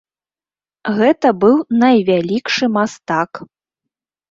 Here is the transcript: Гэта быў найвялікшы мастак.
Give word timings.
Гэта 0.99 1.27
быў 1.43 1.57
найвялікшы 1.85 2.65
мастак. 2.81 3.31